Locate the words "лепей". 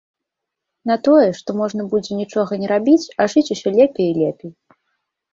3.75-4.07, 4.23-4.51